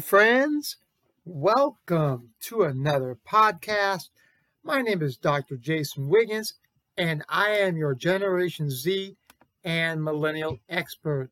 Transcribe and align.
Friends. 0.00 0.76
Welcome 1.24 2.30
to 2.42 2.62
another 2.62 3.16
podcast. 3.26 4.10
My 4.62 4.80
name 4.80 5.02
is 5.02 5.16
Dr. 5.16 5.56
Jason 5.56 6.08
Wiggins, 6.08 6.54
and 6.96 7.24
I 7.28 7.50
am 7.50 7.76
your 7.76 7.94
Generation 7.94 8.70
Z 8.70 9.16
and 9.64 10.02
Millennial 10.02 10.58
expert. 10.68 11.30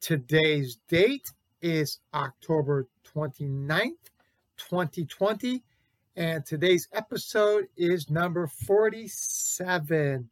Today's 0.00 0.78
date 0.88 1.30
is 1.62 1.98
October 2.12 2.88
29th, 3.14 4.10
2020, 4.56 5.62
and 6.16 6.44
today's 6.44 6.88
episode 6.92 7.68
is 7.76 8.10
number 8.10 8.46
47. 8.46 10.28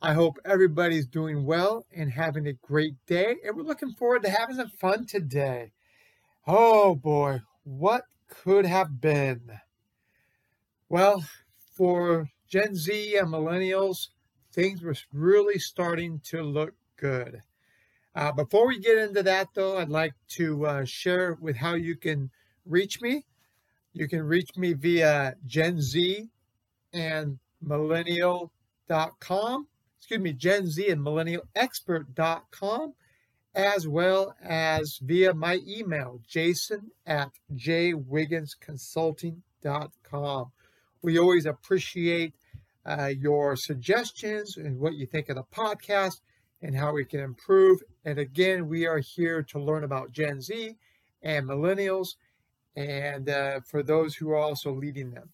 I 0.00 0.12
hope 0.14 0.38
everybody's 0.44 1.06
doing 1.06 1.44
well 1.44 1.86
and 1.94 2.10
having 2.10 2.46
a 2.46 2.54
great 2.54 2.94
day, 3.06 3.36
and 3.44 3.56
we're 3.56 3.62
looking 3.62 3.92
forward 3.92 4.22
to 4.22 4.30
having 4.30 4.56
some 4.56 4.70
fun 4.70 5.06
today. 5.06 5.72
Oh 6.46 6.94
boy, 6.94 7.40
what 7.64 8.04
could 8.28 8.64
have 8.64 9.00
been? 9.00 9.60
Well, 10.88 11.24
for 11.76 12.30
Gen 12.48 12.74
Z 12.74 13.16
and 13.16 13.28
millennials, 13.28 14.08
things 14.52 14.82
were 14.82 14.96
really 15.12 15.58
starting 15.58 16.20
to 16.24 16.42
look 16.42 16.74
good. 16.96 17.42
Uh, 18.14 18.32
before 18.32 18.66
we 18.66 18.80
get 18.80 18.98
into 18.98 19.22
that, 19.22 19.48
though, 19.54 19.78
I'd 19.78 19.90
like 19.90 20.14
to 20.30 20.66
uh, 20.66 20.84
share 20.84 21.38
with 21.40 21.56
how 21.56 21.74
you 21.74 21.94
can 21.94 22.30
reach 22.64 23.00
me. 23.00 23.24
You 23.92 24.08
can 24.08 24.22
reach 24.22 24.56
me 24.56 24.72
via 24.72 25.36
Gen 25.46 25.80
Z 25.80 26.28
and 26.92 27.38
millennial.com. 27.60 29.68
Excuse 29.98 30.20
me, 30.20 30.32
Gen 30.32 30.66
Z 30.66 30.88
and 30.88 31.02
millennialexpert.com 31.02 32.94
as 33.54 33.88
well 33.88 34.34
as 34.42 34.98
via 35.02 35.34
my 35.34 35.60
email, 35.66 36.20
jason 36.26 36.90
at 37.06 37.30
jwigginsconsulting.com. 37.54 40.52
We 41.02 41.18
always 41.18 41.46
appreciate 41.46 42.34
uh, 42.86 43.12
your 43.18 43.56
suggestions 43.56 44.56
and 44.56 44.78
what 44.78 44.94
you 44.94 45.06
think 45.06 45.28
of 45.28 45.36
the 45.36 45.44
podcast 45.44 46.20
and 46.62 46.76
how 46.76 46.92
we 46.92 47.04
can 47.04 47.20
improve. 47.20 47.82
And 48.04 48.18
again, 48.18 48.68
we 48.68 48.86
are 48.86 48.98
here 48.98 49.42
to 49.44 49.58
learn 49.58 49.84
about 49.84 50.12
Gen 50.12 50.40
Z 50.40 50.76
and 51.22 51.48
millennials 51.48 52.16
and 52.76 53.28
uh, 53.28 53.60
for 53.66 53.82
those 53.82 54.14
who 54.14 54.30
are 54.30 54.36
also 54.36 54.72
leading 54.72 55.10
them. 55.10 55.30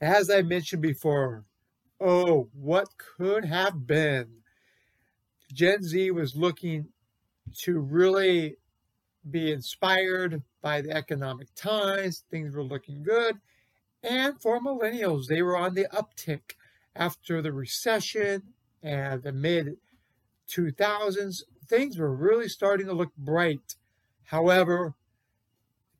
As 0.00 0.30
I 0.30 0.42
mentioned 0.42 0.82
before, 0.82 1.44
oh, 2.00 2.48
what 2.52 2.88
could 2.98 3.44
have 3.44 3.86
been? 3.86 4.28
Gen 5.52 5.82
Z 5.82 6.10
was 6.10 6.36
looking 6.36 6.88
to 7.58 7.78
really 7.80 8.56
be 9.30 9.52
inspired 9.52 10.42
by 10.62 10.80
the 10.80 10.90
economic 10.90 11.54
times. 11.54 12.24
Things 12.30 12.54
were 12.54 12.62
looking 12.62 13.02
good. 13.02 13.36
And 14.02 14.40
for 14.40 14.60
millennials, 14.60 15.26
they 15.26 15.42
were 15.42 15.56
on 15.56 15.74
the 15.74 15.86
uptick 15.92 16.54
after 16.94 17.42
the 17.42 17.52
recession 17.52 18.42
and 18.82 19.22
the 19.22 19.32
mid 19.32 19.76
2000s. 20.48 21.42
Things 21.68 21.98
were 21.98 22.14
really 22.14 22.48
starting 22.48 22.86
to 22.86 22.92
look 22.92 23.14
bright. 23.16 23.74
However, 24.24 24.94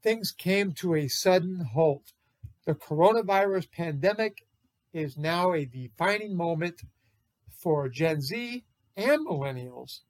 things 0.03 0.31
came 0.31 0.73
to 0.73 0.95
a 0.95 1.09
sudden 1.09 1.61
halt. 1.73 2.13
The 2.65 2.75
coronavirus 2.75 3.71
pandemic 3.71 4.47
is 4.93 5.17
now 5.17 5.53
a 5.53 5.65
defining 5.65 6.37
moment 6.37 6.83
for 7.51 7.89
Gen 7.89 8.21
Z 8.21 8.65
and 8.97 9.27
millennials. 9.27 10.01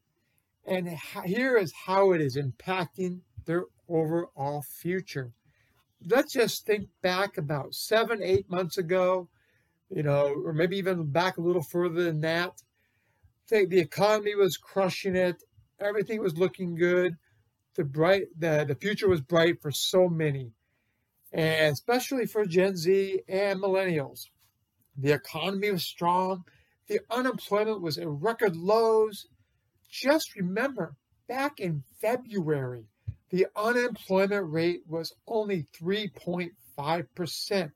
And 0.67 0.89
here 1.25 1.57
is 1.57 1.73
how 1.87 2.13
it 2.13 2.21
is 2.21 2.37
impacting 2.37 3.21
their 3.45 3.65
overall 3.89 4.63
future. 4.63 5.33
Let's 6.05 6.33
just 6.33 6.67
think 6.67 6.89
back 7.03 7.39
about 7.39 7.75
seven, 7.75 8.21
eight 8.23 8.51
months 8.51 8.77
ago, 8.77 9.29
you 9.91 10.03
know, 10.03 10.35
or 10.45 10.53
maybe 10.53 10.77
even 10.77 11.11
back 11.11 11.37
a 11.37 11.41
little 11.41 11.63
further 11.63 12.03
than 12.03 12.21
that. 12.23 12.63
Think 13.49 13.71
the 13.71 13.79
economy 13.79 14.35
was 14.35 14.57
crushing 14.57 15.15
it, 15.15 15.37
everything 15.81 16.21
was 16.21 16.37
looking 16.37 16.75
good. 16.75 17.17
The 17.77 17.85
bright 17.85 18.25
the, 18.37 18.65
the 18.67 18.75
future 18.75 19.09
was 19.09 19.21
bright 19.21 19.61
for 19.63 19.71
so 19.71 20.09
many, 20.09 20.51
and 21.33 21.73
especially 21.73 22.27
for 22.27 22.45
Gen 22.45 22.75
Z 22.77 23.21
and 23.29 23.63
millennials. 23.63 24.27
The 24.97 25.13
economy 25.13 25.71
was 25.71 25.85
strong, 25.85 26.45
the 26.89 27.01
unemployment 27.11 27.83
was 27.83 27.99
at 27.99 28.09
record 28.09 28.57
lows, 28.57 29.27
just 29.89 30.37
remember, 30.37 30.97
back 31.29 31.61
in 31.61 31.83
February, 32.01 32.87
the 33.31 33.47
unemployment 33.57 34.51
rate 34.51 34.83
was 34.87 35.13
only 35.27 35.67
3.5%, 35.81 37.73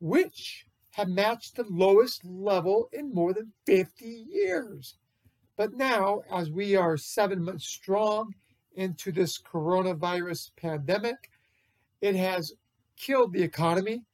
which 0.00 0.66
had 0.90 1.08
matched 1.08 1.56
the 1.56 1.64
lowest 1.68 2.24
level 2.24 2.88
in 2.92 3.12
more 3.12 3.32
than 3.32 3.52
50 3.66 4.04
years. 4.04 4.96
But 5.56 5.74
now, 5.74 6.22
as 6.30 6.50
we 6.50 6.76
are 6.76 6.96
seven 6.96 7.44
months 7.44 7.66
strong 7.66 8.34
into 8.76 9.10
this 9.10 9.40
coronavirus 9.40 10.50
pandemic, 10.56 11.30
it 12.00 12.14
has 12.14 12.52
killed 12.96 13.32
the 13.32 13.42
economy 13.42 14.04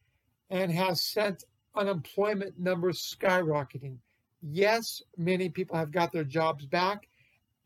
and 0.48 0.72
has 0.72 1.02
sent 1.02 1.44
unemployment 1.74 2.58
numbers 2.58 3.14
skyrocketing. 3.14 3.98
Yes, 4.42 5.02
many 5.16 5.48
people 5.50 5.76
have 5.76 5.92
got 5.92 6.12
their 6.12 6.24
jobs 6.24 6.64
back, 6.66 7.08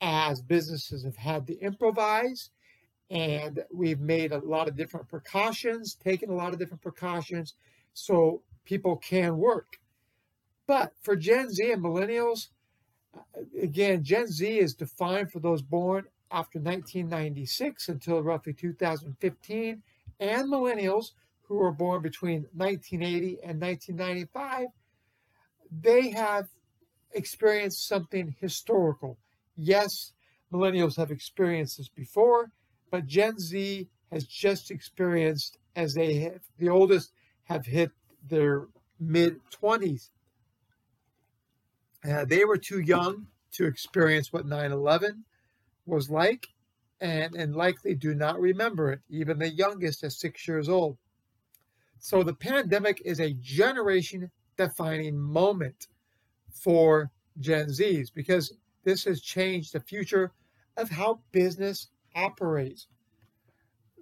as 0.04 0.42
businesses 0.42 1.02
have 1.02 1.16
had 1.16 1.46
to 1.46 1.58
improvise 1.60 2.50
and 3.10 3.64
we've 3.72 4.00
made 4.00 4.32
a 4.32 4.38
lot 4.38 4.68
of 4.68 4.76
different 4.76 5.08
precautions, 5.08 5.94
taken 5.94 6.28
a 6.28 6.34
lot 6.34 6.52
of 6.52 6.58
different 6.58 6.82
precautions 6.82 7.54
so 7.94 8.42
people 8.66 8.96
can 8.96 9.38
work. 9.38 9.78
But 10.66 10.92
for 11.00 11.16
Gen 11.16 11.50
Z 11.50 11.72
and 11.72 11.82
millennials, 11.82 12.48
uh, 13.16 13.40
again, 13.62 14.02
Gen 14.02 14.26
Z 14.26 14.46
is 14.46 14.74
defined 14.74 15.32
for 15.32 15.38
those 15.38 15.62
born 15.62 16.04
after 16.30 16.58
1996 16.58 17.88
until 17.88 18.22
roughly 18.22 18.52
2015, 18.52 19.82
and 20.20 20.52
millennials 20.52 21.12
who 21.42 21.56
were 21.56 21.72
born 21.72 22.02
between 22.02 22.46
1980 22.54 23.38
and 23.42 23.60
1995, 23.60 24.66
they 25.80 26.10
have 26.10 26.48
experienced 27.12 27.86
something 27.86 28.34
historical 28.40 29.18
Yes, 29.56 30.12
millennials 30.52 30.96
have 30.96 31.10
experienced 31.10 31.78
this 31.78 31.88
before, 31.88 32.50
but 32.90 33.06
Gen 33.06 33.38
Z 33.38 33.88
has 34.10 34.24
just 34.24 34.70
experienced 34.70 35.58
as 35.76 35.94
they 35.94 36.14
have, 36.20 36.40
the 36.58 36.68
oldest 36.68 37.12
have 37.44 37.66
hit 37.66 37.90
their 38.28 38.66
mid 38.98 39.40
20s. 39.50 40.10
Uh, 42.08 42.24
they 42.24 42.44
were 42.44 42.58
too 42.58 42.80
young 42.80 43.26
to 43.52 43.64
experience 43.66 44.32
what 44.32 44.46
9 44.46 44.72
11 44.72 45.24
was 45.86 46.10
like 46.10 46.48
and, 47.00 47.34
and 47.34 47.56
likely 47.56 47.94
do 47.94 48.14
not 48.14 48.40
remember 48.40 48.92
it, 48.92 49.00
even 49.08 49.38
the 49.38 49.48
youngest 49.48 50.04
at 50.04 50.12
six 50.12 50.46
years 50.46 50.68
old. 50.68 50.98
So 51.98 52.22
the 52.22 52.34
pandemic 52.34 53.00
is 53.04 53.20
a 53.20 53.34
generation 53.34 54.30
defining 54.56 55.18
moment 55.18 55.88
for 56.52 57.10
Gen 57.40 57.68
Zs 57.68 58.12
because 58.14 58.52
this 58.84 59.04
has 59.04 59.20
changed 59.20 59.72
the 59.72 59.80
future 59.80 60.32
of 60.76 60.90
how 60.90 61.20
business 61.32 61.88
operates. 62.14 62.86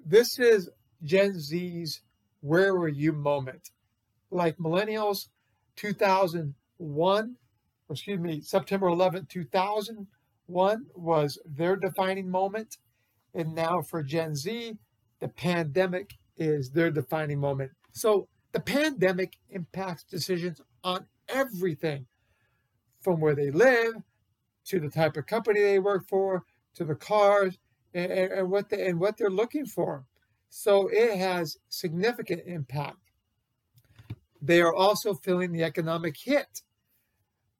This 0.04 0.38
is 0.38 0.69
Gen 1.04 1.38
Z's 1.38 2.03
where 2.41 2.75
were 2.75 2.88
you 2.88 3.12
moment. 3.12 3.71
Like 4.31 4.56
millennials, 4.59 5.28
2001, 5.76 7.37
excuse 7.91 8.21
me, 8.21 8.41
September 8.41 8.88
11th, 8.88 9.28
2001 9.28 10.86
was 10.95 11.39
their 11.47 11.77
defining 11.77 12.28
moment. 12.30 12.77
And 13.34 13.54
now 13.54 13.80
for 13.83 14.03
Gen 14.03 14.34
Z, 14.34 14.77
the 15.21 15.28
pandemic 15.28 16.15
is 16.36 16.71
their 16.71 16.91
defining 16.91 17.39
moment. 17.39 17.71
So 17.92 18.28
the 18.53 18.60
pandemic 18.60 19.36
impacts 19.51 20.04
decisions 20.04 20.60
on 20.83 21.06
everything 21.28 22.06
from 23.01 23.21
where 23.21 23.34
they 23.34 23.51
live 23.51 23.95
to 24.66 24.80
the 24.80 24.88
type 24.88 25.16
of 25.16 25.26
company 25.26 25.60
they 25.60 25.78
work 25.78 26.09
for, 26.09 26.44
to 26.74 26.84
the 26.84 26.94
cars, 26.94 27.59
and, 27.94 28.10
and 28.12 28.50
what 28.50 28.68
they, 28.68 28.86
and 28.86 28.98
what 28.98 29.16
they're 29.16 29.30
looking 29.30 29.66
for. 29.66 30.04
So 30.48 30.88
it 30.88 31.16
has 31.18 31.56
significant 31.68 32.42
impact. 32.47 32.98
They 34.41 34.60
are 34.60 34.74
also 34.74 35.14
feeling 35.14 35.53
the 35.53 35.64
economic 35.64 36.16
hit. 36.16 36.62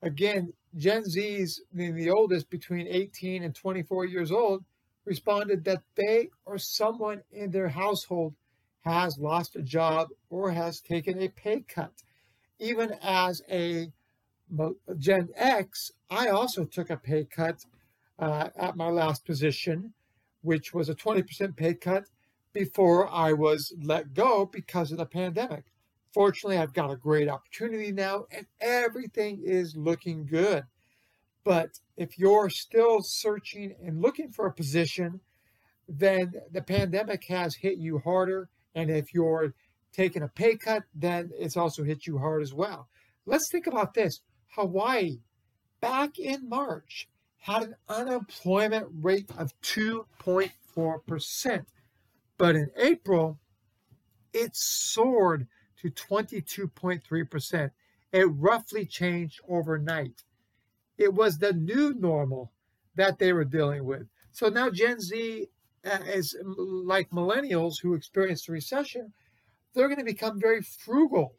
Again, 0.02 0.52
Gen 0.76 1.04
Zs, 1.04 1.60
the 1.72 2.10
oldest 2.10 2.50
between 2.50 2.88
18 2.88 3.44
and 3.44 3.55
24 3.55 4.06
years 4.06 4.32
old, 4.32 4.64
responded 5.05 5.64
that 5.64 5.82
they 5.94 6.28
or 6.44 6.58
someone 6.58 7.22
in 7.31 7.50
their 7.50 7.69
household 7.69 8.34
has 8.81 9.16
lost 9.19 9.56
a 9.56 9.62
job 9.62 10.08
or 10.28 10.50
has 10.50 10.81
taken 10.81 11.20
a 11.22 11.28
pay 11.28 11.60
cut. 11.60 11.93
Even 12.58 12.93
as 13.00 13.43
a 13.50 13.93
Gen 14.99 15.28
X, 15.34 15.93
I 16.10 16.28
also 16.28 16.64
took 16.64 16.90
a 16.90 16.96
pay 16.96 17.25
cut 17.25 17.64
uh, 18.19 18.50
at 18.56 18.76
my 18.76 18.88
last 18.88 19.25
position, 19.25 19.94
which 20.43 20.75
was 20.75 20.88
a 20.88 20.94
20% 20.94 21.56
pay 21.56 21.75
cut. 21.75 22.04
before 22.52 23.10
I 23.10 23.32
was 23.32 23.72
let 23.82 24.12
go 24.12 24.44
because 24.44 24.93
of 24.93 24.99
the 24.99 25.06
pandemic. 25.06 25.64
Fortunately, 26.12 26.58
I've 26.58 26.75
got 26.75 26.90
a 26.90 26.96
great 26.96 27.28
opportunity 27.28 27.90
now 27.93 28.26
and 28.31 28.46
everything 28.60 29.40
is 29.43 29.75
looking 29.75 30.26
good. 30.26 30.64
But 31.44 31.81
if 31.96 32.19
you're 32.19 32.50
still 32.50 33.00
searching 33.02 33.75
and 33.82 34.02
looking 34.02 34.31
for 34.31 34.46
a 34.46 34.52
position, 34.52 35.20
then 35.88 36.34
the 36.52 36.62
pandemic 36.62 37.25
has 37.25 37.55
hit 37.55 37.78
you 37.78 37.98
harder. 37.98 38.50
And 38.75 38.90
if 38.90 39.14
you're 39.14 39.55
taking 39.93 40.22
a 40.22 40.28
pay 40.28 40.56
cut, 40.56 40.82
then 40.94 41.31
it's 41.38 41.56
also 41.56 41.82
hit 41.82 42.06
you 42.06 42.19
hard 42.19 42.43
as 42.43 42.52
well. 42.52 42.88
Let's 43.25 43.50
think 43.50 43.66
about 43.66 43.94
this 43.94 44.20
Hawaii, 44.52 45.19
back 45.81 46.19
in 46.19 46.49
March, 46.49 47.08
had 47.38 47.62
an 47.62 47.76
unemployment 47.88 48.87
rate 49.00 49.31
of 49.37 49.52
2.4%. 49.62 51.66
But 52.38 52.56
in 52.56 52.70
April, 52.76 53.38
it 54.32 54.54
soared 54.54 55.49
to 55.81 55.90
22.3%. 55.90 57.70
It 58.12 58.25
roughly 58.25 58.87
changed 58.87 59.40
overnight. 59.49 60.22
It 60.98 61.14
was 61.14 61.38
the 61.38 61.52
new 61.52 61.94
normal 61.94 62.52
that 62.94 63.19
they 63.19 63.32
were 63.32 63.44
dealing 63.44 63.84
with. 63.84 64.06
So 64.32 64.48
now 64.48 64.70
Gen 64.70 65.00
Z 65.00 65.48
uh, 65.84 65.98
is 66.06 66.37
like 66.44 67.10
millennials 67.10 67.81
who 67.81 67.94
experienced 67.94 68.46
the 68.46 68.52
recession, 68.52 69.12
they're 69.75 69.88
going 69.88 69.98
to 69.98 70.05
become 70.05 70.38
very 70.38 70.62
frugal. 70.62 71.34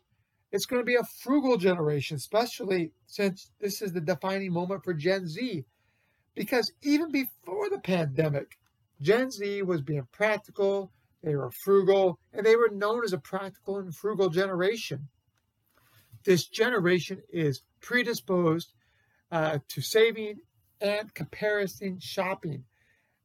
It's 0.54 0.68
going 0.68 0.82
to 0.82 0.86
be 0.86 0.98
a 0.98 1.04
frugal 1.04 1.58
generation, 1.58 2.16
especially 2.16 2.92
since 3.08 3.50
this 3.60 3.82
is 3.82 3.92
the 3.92 4.00
defining 4.00 4.54
moment 4.54 4.84
for 4.84 4.94
Gen 4.94 5.28
Z. 5.28 5.66
Because 6.36 6.72
even 6.84 7.12
before 7.12 7.72
the 7.72 7.80
pandemic, 7.80 8.60
Gen 9.02 9.32
Z 9.32 9.64
was 9.64 9.82
being 9.82 10.08
practical, 10.12 10.92
they 11.24 11.36
were 11.36 11.50
frugal, 11.64 12.20
and 12.32 12.46
they 12.46 12.56
were 12.56 12.70
known 12.70 13.04
as 13.04 13.14
a 13.14 13.18
practical 13.18 13.80
and 13.80 13.96
frugal 13.96 14.30
generation. 14.30 15.10
This 16.24 16.46
generation 16.46 17.24
is 17.32 17.64
predisposed 17.82 18.74
uh, 19.32 19.58
to 19.70 19.82
saving 19.82 20.36
and 20.80 21.12
comparison 21.16 21.98
shopping. 22.00 22.64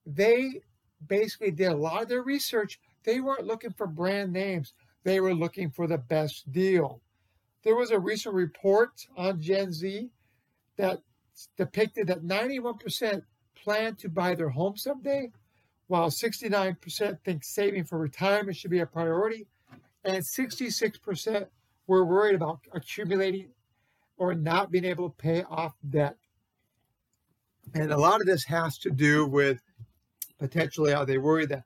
They 0.06 0.62
basically 1.06 1.50
did 1.50 1.72
a 1.72 1.76
lot 1.76 2.04
of 2.04 2.08
their 2.08 2.22
research. 2.22 2.80
They 3.04 3.20
weren't 3.20 3.46
looking 3.46 3.74
for 3.74 3.86
brand 3.86 4.32
names, 4.32 4.72
they 5.04 5.20
were 5.20 5.34
looking 5.34 5.70
for 5.70 5.86
the 5.86 5.98
best 5.98 6.50
deal. 6.50 7.02
There 7.68 7.76
was 7.76 7.90
a 7.90 7.98
recent 7.98 8.34
report 8.34 8.92
on 9.14 9.42
Gen 9.42 9.72
Z 9.72 10.08
that 10.78 11.02
depicted 11.58 12.06
that 12.06 12.24
91% 12.24 13.20
plan 13.62 13.94
to 13.96 14.08
buy 14.08 14.34
their 14.34 14.48
home 14.48 14.78
someday, 14.78 15.30
while 15.86 16.08
69% 16.08 17.18
think 17.26 17.44
saving 17.44 17.84
for 17.84 17.98
retirement 17.98 18.56
should 18.56 18.70
be 18.70 18.78
a 18.78 18.86
priority, 18.86 19.48
and 20.02 20.24
66% 20.24 21.46
were 21.86 22.06
worried 22.06 22.36
about 22.36 22.60
accumulating 22.72 23.50
or 24.16 24.32
not 24.32 24.70
being 24.70 24.86
able 24.86 25.10
to 25.10 25.16
pay 25.16 25.42
off 25.42 25.74
debt. 25.90 26.16
And 27.74 27.92
a 27.92 27.98
lot 27.98 28.22
of 28.22 28.26
this 28.26 28.44
has 28.44 28.78
to 28.78 28.90
do 28.90 29.26
with 29.26 29.60
potentially 30.38 30.94
are 30.94 31.04
they 31.04 31.18
worried 31.18 31.50
that 31.50 31.64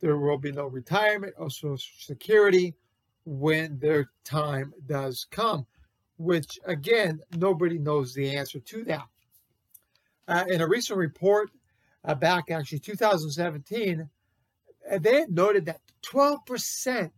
there 0.00 0.16
will 0.16 0.38
be 0.38 0.52
no 0.52 0.68
retirement 0.68 1.34
or 1.36 1.50
social 1.50 1.76
security 1.98 2.76
when 3.30 3.78
their 3.78 4.10
time 4.24 4.74
does 4.86 5.24
come, 5.30 5.64
which 6.18 6.58
again, 6.64 7.20
nobody 7.36 7.78
knows 7.78 8.12
the 8.12 8.36
answer 8.36 8.58
to 8.58 8.82
that. 8.82 9.06
Uh, 10.26 10.44
in 10.48 10.60
a 10.60 10.66
recent 10.66 10.98
report 10.98 11.48
uh, 12.04 12.14
back 12.16 12.50
actually 12.50 12.80
2017, 12.80 14.10
uh, 14.90 14.98
they 14.98 15.20
had 15.20 15.30
noted 15.30 15.64
that 15.64 15.80
12% 16.02 17.12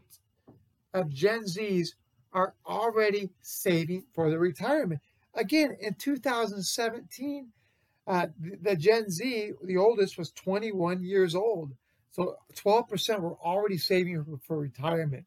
of 0.92 1.08
Gen 1.08 1.44
Zs 1.44 1.94
are 2.34 2.52
already 2.66 3.30
saving 3.40 4.04
for 4.12 4.28
their 4.28 4.38
retirement. 4.38 5.00
Again, 5.32 5.78
in 5.80 5.94
2017, 5.94 7.48
uh, 8.06 8.26
the, 8.60 8.76
Gen 8.76 9.08
Z, 9.08 9.52
the 9.64 9.78
oldest, 9.78 10.18
was 10.18 10.30
21 10.32 11.02
years 11.02 11.34
old. 11.34 11.72
So 12.10 12.36
12% 12.54 13.20
were 13.20 13.36
already 13.36 13.78
saving 13.78 14.26
for 14.46 14.58
retirement. 14.58 15.24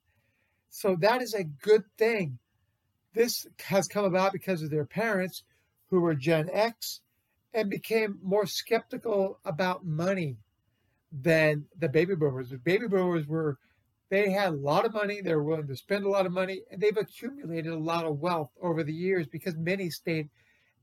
So 0.76 0.98
that 0.98 1.22
is 1.22 1.34
a 1.34 1.46
good 1.46 1.86
thing. 1.98 2.38
This 3.14 3.48
has 3.64 3.88
come 3.88 4.04
about 4.04 4.34
because 4.34 4.62
of 4.62 4.70
their 4.70 4.84
parents 4.84 5.44
who 5.90 6.02
were 6.02 6.16
Gen 6.16 6.50
X 6.52 7.00
and 7.54 7.70
became 7.70 8.20
more 8.22 8.46
skeptical 8.46 9.40
about 9.46 9.86
money 9.86 10.36
than 11.14 11.64
the 11.80 11.88
baby 11.88 12.14
boomers. 12.14 12.50
The 12.50 12.58
baby 12.58 12.90
boomers 12.90 13.26
were, 13.26 13.58
they 14.10 14.30
had 14.32 14.50
a 14.50 14.58
lot 14.58 14.84
of 14.84 14.94
money, 14.94 15.22
they 15.22 15.34
were 15.34 15.46
willing 15.46 15.68
to 15.68 15.78
spend 15.78 16.04
a 16.04 16.10
lot 16.10 16.26
of 16.26 16.34
money, 16.34 16.60
and 16.70 16.82
they've 16.82 16.98
accumulated 16.98 17.72
a 17.72 17.80
lot 17.80 18.04
of 18.04 18.20
wealth 18.20 18.52
over 18.62 18.84
the 18.84 18.94
years 18.94 19.28
because 19.28 19.56
many 19.56 19.90
stayed 19.90 20.30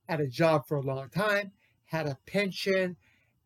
at 0.08 0.22
a 0.22 0.26
job 0.26 0.66
for 0.66 0.78
a 0.78 0.80
long 0.80 1.10
time 1.10 1.52
had 1.84 2.06
a 2.06 2.16
pension, 2.24 2.96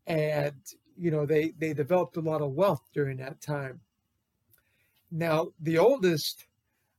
and 0.06 0.54
you 0.96 1.10
know 1.10 1.26
they 1.26 1.54
they 1.58 1.74
developed 1.74 2.16
a 2.16 2.20
lot 2.20 2.40
of 2.40 2.52
wealth 2.52 2.82
during 2.94 3.16
that 3.16 3.40
time. 3.40 3.80
Now 5.16 5.48
the 5.60 5.78
oldest 5.78 6.46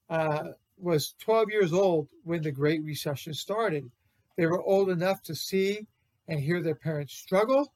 uh, 0.09 0.49
was 0.77 1.13
12 1.19 1.51
years 1.51 1.71
old 1.71 2.09
when 2.23 2.41
the 2.41 2.51
Great 2.51 2.83
Recession 2.83 3.33
started. 3.33 3.91
They 4.37 4.47
were 4.47 4.61
old 4.61 4.89
enough 4.89 5.21
to 5.23 5.35
see 5.35 5.85
and 6.27 6.39
hear 6.39 6.61
their 6.61 6.75
parents 6.75 7.13
struggle, 7.13 7.71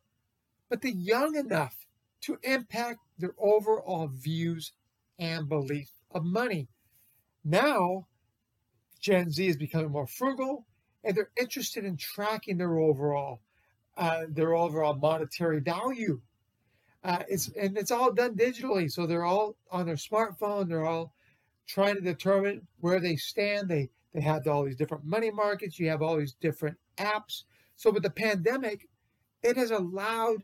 but 0.68 0.82
the 0.82 0.92
young 0.92 1.36
enough 1.36 1.86
to 2.22 2.40
impact 2.42 3.00
their 3.20 3.36
overall 3.38 4.08
views 4.08 4.74
and 5.20 5.48
belief 5.48 5.92
of 6.10 6.24
money. 6.24 6.68
Now, 7.44 8.08
Gen 9.00 9.30
Z 9.30 9.46
is 9.46 9.58
becoming 9.58 9.92
more 9.92 10.08
frugal 10.08 10.66
and 11.04 11.16
they're 11.16 11.32
interested 11.40 11.86
in 11.86 11.98
tracking 11.98 12.58
their 12.58 12.80
overall 12.80 13.42
uh, 13.98 14.24
their 14.30 14.56
overall 14.56 14.96
monetary 14.96 15.60
value. 15.60 16.20
Uh, 17.04 17.24
it's 17.28 17.50
and 17.60 17.78
it's 17.78 17.92
all 17.92 18.12
done 18.12 18.36
digitally, 18.36 18.92
so 18.92 19.06
they're 19.06 19.26
all 19.26 19.56
on 19.72 19.86
their 19.86 19.96
smartphone. 19.96 20.68
They're 20.68 20.86
all 20.86 21.14
trying 21.68 21.96
to 21.96 22.02
determine 22.02 22.68
where 22.80 23.00
they 23.00 23.16
stand. 23.16 23.70
They 23.70 23.90
they 24.14 24.22
have 24.22 24.48
all 24.48 24.66
these 24.66 24.76
different 24.76 25.06
money 25.06 25.32
markets. 25.32 25.80
You 25.80 25.90
have 25.90 26.02
all 26.02 26.18
these 26.18 26.34
different 26.34 26.78
apps. 26.98 27.44
So 27.76 27.90
with 27.90 28.04
the 28.04 28.12
pandemic, 28.12 28.88
it 29.42 29.58
has 29.58 29.72
allowed 29.72 30.44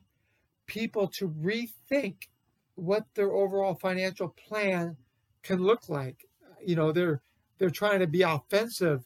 people 0.66 1.08
to 1.08 1.30
rethink 1.30 2.28
what 2.76 3.06
their 3.14 3.32
overall 3.32 3.76
financial 3.76 4.30
plan 4.30 4.98
can 5.44 5.62
look 5.62 5.90
like. 5.90 6.28
You 6.66 6.76
know, 6.76 6.92
they're 6.92 7.22
they're 7.60 7.70
trying 7.70 8.00
to 8.00 8.08
be 8.08 8.24
offensive 8.24 9.06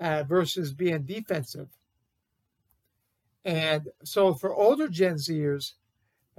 uh, 0.00 0.24
versus 0.24 0.72
being 0.72 1.02
defensive. 1.02 1.68
And 3.44 3.88
so 4.04 4.34
for 4.34 4.54
older 4.54 4.88
Gen 4.88 5.14
Zers, 5.14 5.72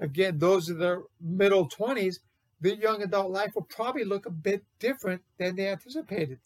again, 0.02 0.40
those 0.40 0.70
are 0.70 0.74
their 0.74 1.02
middle 1.22 1.70
20s, 1.70 2.18
their 2.60 2.76
young 2.76 3.02
adult 3.02 3.32
life 3.32 3.52
will 3.56 3.68
probably 3.70 4.04
look 4.04 4.26
a 4.26 4.32
bit 4.32 4.64
different 4.80 5.22
than 5.38 5.56
they 5.56 5.70
anticipated. 5.70 6.40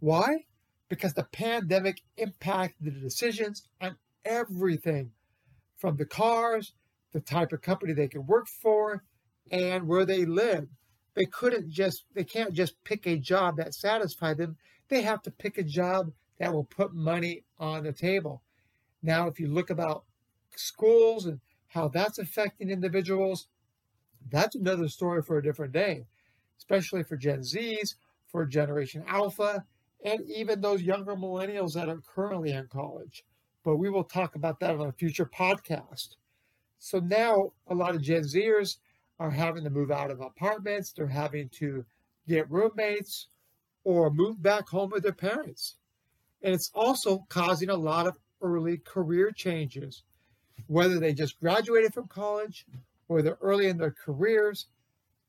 Why? 0.00 0.46
Because 0.88 1.14
the 1.14 1.24
pandemic 1.24 2.00
impacted 2.16 2.86
the 2.86 3.00
decisions 3.00 3.68
on 3.80 3.96
everything 4.24 5.12
from 5.76 5.96
the 5.96 6.06
cars, 6.06 6.72
the 7.12 7.20
type 7.20 7.52
of 7.52 7.62
company 7.62 7.92
they 7.92 8.08
can 8.08 8.26
work 8.26 8.46
for, 8.48 9.04
and 9.50 9.86
where 9.86 10.04
they 10.04 10.24
live. 10.24 10.68
They 11.14 11.26
couldn't 11.26 11.70
just, 11.70 12.04
they 12.14 12.24
can't 12.24 12.52
just 12.52 12.82
pick 12.84 13.06
a 13.06 13.16
job 13.16 13.56
that 13.56 13.74
satisfies 13.74 14.36
them. 14.36 14.56
They 14.88 15.02
have 15.02 15.22
to 15.22 15.30
pick 15.30 15.58
a 15.58 15.62
job 15.62 16.12
that 16.38 16.52
will 16.52 16.64
put 16.64 16.94
money 16.94 17.44
on 17.58 17.84
the 17.84 17.92
table. 17.92 18.42
Now, 19.02 19.26
if 19.26 19.38
you 19.38 19.48
look 19.48 19.70
about 19.70 20.04
schools 20.56 21.26
and 21.26 21.40
how 21.68 21.88
that's 21.88 22.18
affecting 22.18 22.70
individuals, 22.70 23.48
that's 24.30 24.56
another 24.56 24.88
story 24.88 25.22
for 25.22 25.38
a 25.38 25.42
different 25.42 25.72
day, 25.72 26.06
especially 26.58 27.02
for 27.02 27.16
Gen 27.16 27.40
Zs, 27.40 27.94
for 28.26 28.44
Generation 28.44 29.04
Alpha, 29.06 29.64
and 30.04 30.20
even 30.28 30.60
those 30.60 30.82
younger 30.82 31.16
millennials 31.16 31.74
that 31.74 31.88
are 31.88 32.02
currently 32.14 32.52
in 32.52 32.66
college. 32.68 33.24
But 33.64 33.76
we 33.76 33.90
will 33.90 34.04
talk 34.04 34.34
about 34.34 34.60
that 34.60 34.76
on 34.76 34.86
a 34.86 34.92
future 34.92 35.26
podcast. 35.26 36.16
So 36.78 37.00
now 37.00 37.52
a 37.66 37.74
lot 37.74 37.94
of 37.94 38.02
Gen 38.02 38.22
Zers 38.22 38.76
are 39.18 39.30
having 39.30 39.64
to 39.64 39.70
move 39.70 39.90
out 39.90 40.10
of 40.10 40.20
apartments, 40.20 40.92
they're 40.92 41.06
having 41.06 41.48
to 41.50 41.84
get 42.28 42.50
roommates 42.50 43.28
or 43.84 44.10
move 44.10 44.40
back 44.40 44.68
home 44.68 44.90
with 44.90 45.02
their 45.02 45.12
parents. 45.12 45.76
And 46.42 46.54
it's 46.54 46.70
also 46.74 47.26
causing 47.28 47.70
a 47.70 47.76
lot 47.76 48.06
of 48.06 48.18
early 48.40 48.78
career 48.78 49.32
changes, 49.32 50.04
whether 50.66 50.98
they 50.98 51.12
just 51.12 51.40
graduated 51.40 51.94
from 51.94 52.08
college 52.08 52.66
or 53.08 53.22
they're 53.22 53.38
early 53.40 53.68
in 53.68 53.78
their 53.78 53.94
careers. 54.04 54.66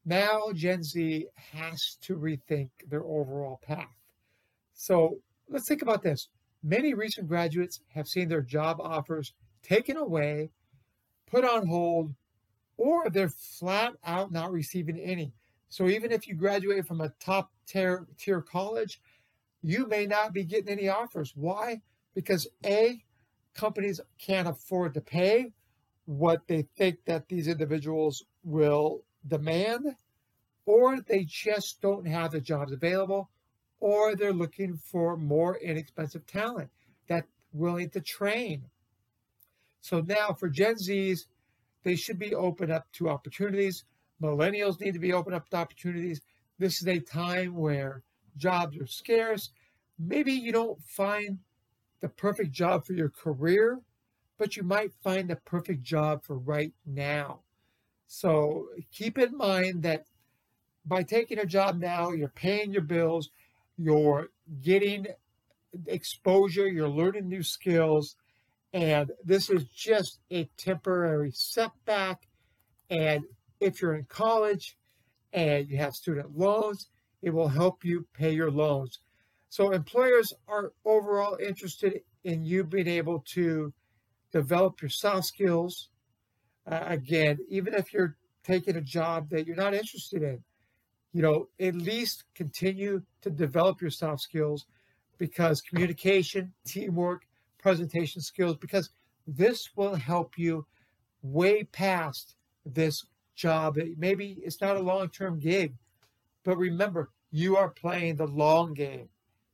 Now, 0.06 0.52
Gen 0.54 0.84
Z 0.84 1.28
has 1.54 1.98
to 2.02 2.18
rethink 2.18 2.70
their 2.90 3.04
overall 3.04 3.60
path. 3.66 3.88
So 4.74 5.20
let's 5.50 5.68
think 5.68 5.82
about 5.82 6.02
this. 6.04 6.30
Many 6.64 6.94
recent 6.94 7.28
graduates 7.28 7.82
have 7.94 8.08
seen 8.08 8.28
their 8.28 8.42
job 8.42 8.80
offers 8.82 9.34
taken 9.64 9.98
away, 9.98 10.50
put 11.30 11.46
on 11.46 11.68
hold, 11.68 12.14
or 12.78 13.10
they're 13.10 13.30
flat 13.30 13.94
out 14.06 14.32
not 14.32 14.52
receiving 14.52 14.98
any. 15.00 15.34
So 15.70 15.88
even 15.88 16.12
if 16.12 16.28
you 16.28 16.34
graduate 16.34 16.88
from 16.88 17.02
a 17.02 17.14
top 17.20 17.52
tier, 17.68 18.08
tier 18.18 18.42
college, 18.42 19.02
you 19.62 19.86
may 19.88 20.06
not 20.06 20.34
be 20.34 20.44
getting 20.44 20.70
any 20.70 20.90
offers. 20.90 21.34
Why? 21.36 21.82
Because 22.16 22.48
A, 22.66 23.04
companies 23.56 24.00
can't 24.18 24.48
afford 24.48 24.94
to 24.94 25.02
pay 25.02 25.54
what 26.06 26.48
they 26.48 26.64
think 26.76 26.98
that 27.06 27.28
these 27.28 27.48
individuals 27.48 28.24
will 28.44 29.04
demand, 29.28 29.96
or 30.66 31.02
they 31.02 31.24
just 31.24 31.82
don't 31.82 32.08
have 32.08 32.32
the 32.32 32.42
jobs 32.42 32.72
available, 32.72 33.30
or 33.80 34.16
they're 34.16 34.34
looking 34.34 34.76
for 34.76 35.18
more 35.18 35.58
inexpensive 35.58 36.26
talent 36.26 36.70
that's 37.08 37.28
willing 37.54 37.90
to 37.90 38.02
train. 38.02 38.64
So 39.82 40.02
now 40.02 40.34
for 40.34 40.50
Gen 40.50 40.76
Zs, 40.76 41.26
they 41.84 41.96
should 41.96 42.20
be 42.20 42.36
open 42.36 42.72
up 42.72 42.92
to 42.94 43.10
opportunities. 43.10 43.86
Millennials 44.22 44.80
need 44.82 44.94
to 44.94 45.00
be 45.00 45.14
open 45.14 45.34
up 45.34 45.50
to 45.50 45.58
opportunities. 45.58 46.22
This 46.58 46.82
is 46.82 46.88
a 46.88 47.00
time 47.00 47.56
where 47.56 48.04
jobs 48.36 48.78
are 48.78 48.88
scarce. 48.88 49.52
Maybe 49.98 50.34
you 50.34 50.52
don't 50.52 50.82
find 50.84 51.40
the 52.02 52.10
perfect 52.10 52.52
job 52.52 52.86
for 52.86 52.94
your 52.94 53.10
career, 53.10 53.80
but 54.38 54.56
you 54.56 54.64
might 54.64 54.94
find 55.04 55.30
the 55.30 55.36
perfect 55.36 55.84
job 55.84 56.24
for 56.24 56.38
right 56.38 56.74
now. 56.86 57.42
So 58.08 58.70
keep 58.92 59.18
in 59.18 59.38
mind 59.38 59.84
that 59.84 60.06
by 60.86 61.04
taking 61.04 61.40
a 61.40 61.46
job 61.46 61.78
now, 61.78 62.12
you're 62.12 62.30
paying 62.30 62.72
your 62.72 62.82
bills, 62.82 63.30
you're 63.78 64.30
getting 64.62 65.08
exposure, 65.86 66.68
you're 66.68 66.90
learning 66.90 67.28
new 67.28 67.44
skills, 67.44 68.16
and 68.74 69.12
this 69.24 69.50
is 69.50 69.66
just 69.66 70.20
a 70.32 70.50
temporary 70.58 71.32
setback. 71.34 72.28
And 72.90 73.24
if 73.60 73.82
you're 73.82 73.96
in 73.96 74.06
college 74.06 74.78
and 75.34 75.70
you 75.70 75.78
have 75.78 75.94
student 75.94 76.38
loans, 76.38 76.88
it 77.22 77.32
will 77.32 77.50
help 77.50 77.84
you 77.84 78.08
pay 78.14 78.32
your 78.32 78.52
loans. 78.52 79.00
So 79.50 79.72
employers 79.72 80.32
are 80.48 80.72
overall 80.86 81.38
interested 81.44 82.02
in 82.24 82.44
you 82.44 82.64
being 82.64 82.88
able 82.88 83.24
to 83.34 83.74
develop 84.32 84.82
your 84.82 84.90
soft 84.90 85.26
skills. 85.26 85.90
Uh, 86.68 86.84
again, 86.86 87.40
even 87.50 87.74
if 87.74 87.92
you're 87.92 88.16
taking 88.44 88.76
a 88.76 88.82
job 88.82 89.30
that 89.30 89.48
you're 89.48 89.56
not 89.56 89.74
interested 89.74 90.22
in, 90.22 90.44
you 91.14 91.24
know, 91.24 91.48
at 91.60 91.74
least 91.74 92.26
continue 92.36 93.02
to 93.22 93.32
develop 93.32 93.82
your 93.82 93.90
soft 93.90 94.22
skills 94.22 94.68
because 95.18 95.62
communication, 95.62 96.54
teamwork, 96.66 97.26
presentation 97.58 98.22
skills, 98.22 98.56
because 98.58 98.92
this 99.28 99.70
will 99.76 99.96
help 99.96 100.38
you 100.38 100.66
way 101.24 101.64
past 101.64 102.36
this 102.66 103.06
job. 103.36 103.78
Maybe 103.98 104.38
it's 104.44 104.62
not 104.62 104.78
a 104.78 104.82
long 104.82 105.10
term 105.10 105.40
gig, 105.40 105.74
but 106.44 106.58
remember, 106.58 107.10
you 107.32 107.58
are 107.58 107.70
playing 107.70 108.16
the 108.16 108.28
long 108.28 108.74
game. 108.74 109.10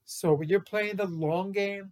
So 0.05 0.33
when 0.33 0.50
you're 0.50 0.59
playing 0.59 0.97
the 0.97 1.07
long 1.07 1.51
game, 1.51 1.91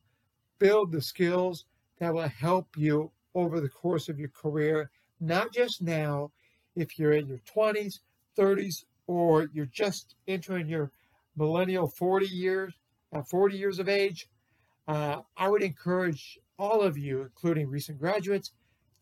build 0.60 0.92
the 0.92 1.02
skills 1.02 1.66
that 2.00 2.14
will 2.14 2.28
help 2.28 2.68
you 2.78 3.12
over 3.34 3.60
the 3.60 3.70
course 3.70 4.08
of 4.08 4.20
your 4.20 4.30
career, 4.30 4.92
not 5.20 5.52
just 5.52 5.82
now, 5.82 6.32
if 6.76 7.00
you're 7.00 7.14
in 7.14 7.28
your 7.28 7.40
20s, 7.40 8.00
30s, 8.38 8.86
or 9.08 9.50
you're 9.52 9.66
just 9.66 10.16
entering 10.28 10.68
your 10.68 10.92
millennial 11.36 11.88
40 11.88 12.28
years, 12.28 12.74
uh, 13.14 13.24
40 13.24 13.58
years 13.58 13.80
of 13.80 13.90
age. 13.90 14.30
Uh, 14.88 15.22
I 15.36 15.50
would 15.50 15.64
encourage 15.64 16.38
all 16.60 16.82
of 16.82 16.98
you, 16.98 17.22
including 17.22 17.68
recent 17.68 18.00
graduates, 18.00 18.52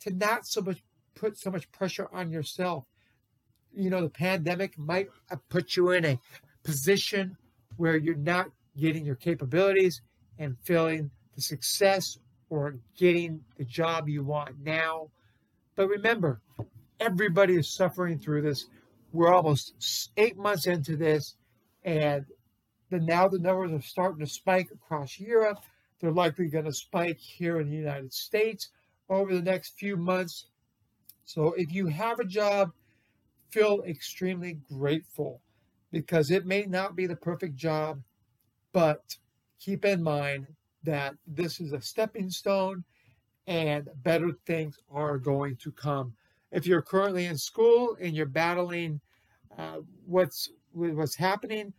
to 0.01 0.11
not 0.11 0.47
so 0.47 0.61
much 0.61 0.81
put 1.15 1.37
so 1.37 1.51
much 1.51 1.69
pressure 1.71 2.07
on 2.13 2.31
yourself. 2.31 2.85
You 3.73 3.89
know, 3.89 4.01
the 4.01 4.09
pandemic 4.09 4.77
might 4.77 5.09
put 5.49 5.75
you 5.75 5.91
in 5.91 6.05
a 6.05 6.19
position 6.63 7.37
where 7.77 7.97
you're 7.97 8.15
not 8.15 8.51
getting 8.77 9.05
your 9.05 9.15
capabilities 9.15 10.01
and 10.39 10.57
feeling 10.63 11.09
the 11.35 11.41
success 11.41 12.17
or 12.49 12.75
getting 12.97 13.41
the 13.57 13.65
job 13.65 14.09
you 14.09 14.23
want 14.23 14.55
now. 14.63 15.09
But 15.75 15.87
remember, 15.87 16.41
everybody 16.99 17.55
is 17.55 17.69
suffering 17.69 18.19
through 18.19 18.41
this. 18.43 18.67
We're 19.13 19.33
almost 19.33 19.73
eight 20.17 20.37
months 20.37 20.67
into 20.67 20.95
this, 20.95 21.35
and 21.83 22.25
the, 22.89 22.99
now 22.99 23.27
the 23.27 23.39
numbers 23.39 23.71
are 23.71 23.81
starting 23.81 24.25
to 24.25 24.31
spike 24.31 24.69
across 24.71 25.19
Europe. 25.19 25.59
They're 25.99 26.11
likely 26.11 26.47
going 26.47 26.65
to 26.65 26.73
spike 26.73 27.19
here 27.19 27.59
in 27.59 27.69
the 27.69 27.75
United 27.75 28.13
States 28.13 28.69
over 29.09 29.33
the 29.33 29.41
next 29.41 29.77
few 29.77 29.97
months. 29.97 30.47
So 31.25 31.53
if 31.53 31.71
you 31.71 31.87
have 31.87 32.19
a 32.19 32.25
job, 32.25 32.71
feel 33.51 33.83
extremely 33.85 34.59
grateful 34.69 35.41
because 35.91 36.31
it 36.31 36.45
may 36.45 36.63
not 36.63 36.95
be 36.95 37.05
the 37.05 37.15
perfect 37.15 37.55
job, 37.55 38.01
but 38.73 39.17
keep 39.59 39.85
in 39.85 40.01
mind 40.01 40.47
that 40.83 41.15
this 41.27 41.59
is 41.59 41.73
a 41.73 41.81
stepping 41.81 42.29
stone 42.29 42.83
and 43.47 43.89
better 44.03 44.31
things 44.45 44.77
are 44.91 45.17
going 45.17 45.55
to 45.57 45.71
come. 45.71 46.13
If 46.51 46.65
you're 46.65 46.81
currently 46.81 47.25
in 47.25 47.37
school 47.37 47.97
and 47.99 48.15
you're 48.15 48.25
battling 48.25 48.99
uh, 49.57 49.77
what's 50.05 50.49
what's 50.73 51.15
happening, 51.15 51.73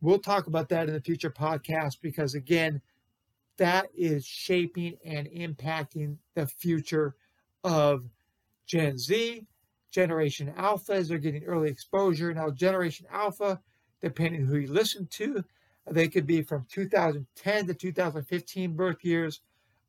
we'll 0.00 0.18
talk 0.18 0.46
about 0.46 0.68
that 0.70 0.88
in 0.88 0.94
the 0.94 1.00
future 1.00 1.30
podcast 1.30 1.98
because 2.00 2.34
again, 2.34 2.80
that 3.58 3.88
is 3.94 4.24
shaping 4.24 4.96
and 5.04 5.28
impacting 5.28 6.16
the 6.34 6.46
future 6.46 7.14
of 7.64 8.04
Gen 8.66 8.96
Z, 8.98 9.46
Generation 9.90 10.52
Alpha 10.56 10.92
as 10.92 11.08
they're 11.08 11.18
getting 11.18 11.44
early 11.44 11.68
exposure. 11.70 12.32
Now, 12.32 12.50
Generation 12.50 13.06
Alpha, 13.10 13.60
depending 14.00 14.44
who 14.44 14.58
you 14.58 14.72
listen 14.72 15.06
to, 15.12 15.44
they 15.90 16.08
could 16.08 16.26
be 16.26 16.42
from 16.42 16.66
2010 16.70 17.66
to 17.66 17.74
2015 17.74 18.72
birth 18.72 19.04
years 19.04 19.40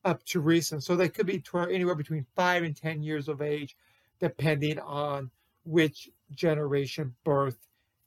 up 0.06 0.24
to 0.26 0.40
recent. 0.40 0.84
So 0.84 0.96
they 0.96 1.10
could 1.10 1.26
be 1.26 1.44
anywhere 1.54 1.96
between 1.96 2.26
five 2.36 2.64
and 2.64 2.76
10 2.76 3.04
years 3.04 3.28
of 3.28 3.42
age, 3.42 3.76
depending 4.20 4.80
on 4.80 5.30
which 5.66 6.10
generation 6.34 7.14
birth 7.24 7.58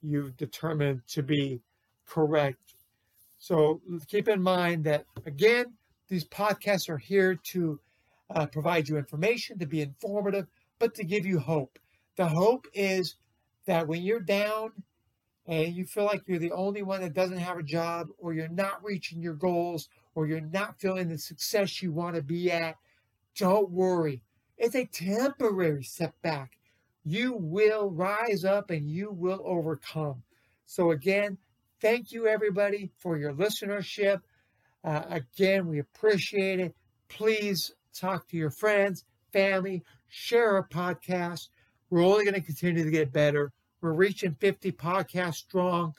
you've 0.01 0.35
determined 0.37 1.01
to 1.07 1.23
be 1.23 1.61
correct. 2.05 2.75
So 3.37 3.81
keep 4.07 4.27
in 4.27 4.41
mind 4.41 4.83
that, 4.85 5.05
again, 5.25 5.73
these 6.07 6.25
podcasts 6.25 6.89
are 6.89 6.97
here 6.97 7.35
to 7.35 7.79
uh, 8.29 8.45
provide 8.47 8.87
you 8.87 8.97
information, 8.97 9.59
to 9.59 9.65
be 9.65 9.81
informative, 9.81 10.47
but 10.79 10.95
to 10.95 11.03
give 11.03 11.25
you 11.25 11.39
hope. 11.39 11.79
The 12.17 12.27
hope 12.27 12.67
is 12.73 13.15
that 13.65 13.87
when 13.87 14.01
you're 14.01 14.19
down 14.19 14.71
and 15.45 15.73
you 15.73 15.85
feel 15.85 16.05
like 16.05 16.23
you're 16.25 16.39
the 16.39 16.51
only 16.51 16.83
one 16.83 17.01
that 17.01 17.13
doesn't 17.13 17.37
have 17.37 17.57
a 17.57 17.63
job, 17.63 18.07
or 18.17 18.33
you're 18.33 18.47
not 18.47 18.83
reaching 18.83 19.21
your 19.21 19.33
goals, 19.33 19.89
or 20.15 20.25
you're 20.27 20.39
not 20.39 20.79
feeling 20.79 21.09
the 21.09 21.17
success 21.17 21.81
you 21.81 21.91
want 21.91 22.15
to 22.15 22.21
be 22.21 22.51
at, 22.51 22.75
don't 23.35 23.69
worry. 23.69 24.21
It's 24.57 24.75
a 24.75 24.85
temporary 24.85 25.83
setback. 25.83 26.57
You 27.03 27.33
will 27.33 27.89
rise 27.89 28.45
up 28.45 28.69
and 28.69 28.89
you 28.89 29.11
will 29.11 29.41
overcome. 29.43 30.23
So, 30.65 30.91
again, 30.91 31.37
thank 31.81 32.11
you 32.11 32.27
everybody 32.27 32.91
for 32.99 33.17
your 33.17 33.33
listenership. 33.33 34.21
Uh, 34.83 35.03
again, 35.09 35.67
we 35.67 35.79
appreciate 35.79 36.59
it. 36.59 36.75
Please 37.09 37.73
talk 37.93 38.27
to 38.29 38.37
your 38.37 38.49
friends, 38.49 39.03
family, 39.33 39.83
share 40.07 40.55
our 40.55 40.67
podcast. 40.67 41.49
We're 41.89 42.05
only 42.05 42.23
going 42.23 42.35
to 42.35 42.41
continue 42.41 42.83
to 42.83 42.91
get 42.91 43.11
better. 43.11 43.51
We're 43.83 43.91
reaching 43.91 44.37
50 44.39 44.71
podcasts 44.71 45.35
strong. 45.35 45.93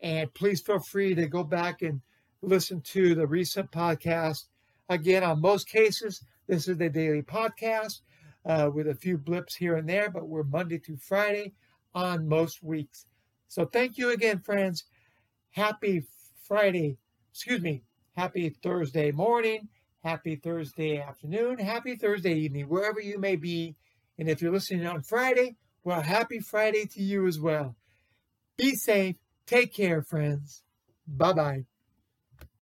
And 0.00 0.32
please 0.34 0.60
feel 0.60 0.78
free 0.78 1.16
to 1.16 1.26
go 1.26 1.42
back 1.42 1.82
and 1.82 2.00
listen 2.42 2.80
to 2.92 3.16
the 3.16 3.26
recent 3.26 3.72
podcast. 3.72 4.44
Again, 4.88 5.24
on 5.24 5.40
most 5.40 5.68
cases, 5.68 6.24
this 6.46 6.68
is 6.68 6.78
the 6.78 6.88
daily 6.88 7.22
podcast 7.22 8.02
uh, 8.46 8.70
with 8.72 8.86
a 8.86 8.94
few 8.94 9.18
blips 9.18 9.56
here 9.56 9.74
and 9.74 9.88
there, 9.88 10.10
but 10.10 10.28
we're 10.28 10.44
Monday 10.44 10.78
through 10.78 10.98
Friday 10.98 11.54
on 11.92 12.28
most 12.28 12.62
weeks. 12.62 13.06
So 13.48 13.64
thank 13.64 13.98
you 13.98 14.10
again, 14.10 14.38
friends. 14.38 14.84
Happy 15.50 16.04
Friday, 16.46 16.98
excuse 17.32 17.62
me, 17.62 17.82
happy 18.16 18.50
Thursday 18.62 19.10
morning, 19.10 19.68
happy 20.04 20.36
Thursday 20.36 21.00
afternoon, 21.00 21.58
happy 21.58 21.96
Thursday 21.96 22.34
evening, 22.34 22.68
wherever 22.68 23.00
you 23.00 23.18
may 23.18 23.34
be. 23.34 23.74
And 24.20 24.28
if 24.28 24.40
you're 24.40 24.52
listening 24.52 24.86
on 24.86 25.02
Friday, 25.02 25.56
well, 25.84 26.00
happy 26.02 26.40
Friday 26.40 26.86
to 26.86 27.02
you 27.02 27.26
as 27.26 27.38
well. 27.38 27.76
Be 28.56 28.74
safe. 28.74 29.16
Take 29.46 29.74
care, 29.74 30.02
friends. 30.02 30.62
Bye 31.06 31.32
bye. 31.34 31.64